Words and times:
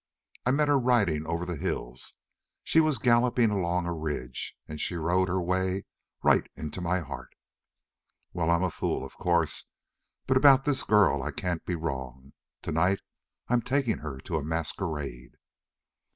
I 0.47 0.49
met 0.49 0.67
her 0.67 0.79
riding 0.79 1.27
over 1.27 1.45
the 1.45 1.57
hills 1.57 2.15
she 2.63 2.79
was 2.79 2.97
galloping 2.97 3.51
along 3.51 3.85
a 3.85 3.93
ridge, 3.93 4.57
and 4.67 4.81
she 4.81 4.95
rode 4.95 5.27
her 5.27 5.39
way 5.39 5.85
right 6.23 6.49
into 6.55 6.81
my 6.81 7.01
heart. 7.01 7.35
Well, 8.33 8.49
I'm 8.49 8.63
a 8.63 8.71
fool, 8.71 9.05
of 9.05 9.15
course, 9.17 9.65
but 10.25 10.37
about 10.37 10.63
this 10.63 10.81
girl 10.81 11.21
I 11.21 11.29
can't 11.29 11.63
be 11.67 11.75
wrong. 11.75 12.33
Tonight 12.63 13.01
I'm 13.47 13.61
taking 13.61 13.99
her 13.99 14.17
to 14.21 14.37
a 14.37 14.43
masquerade." 14.43 15.35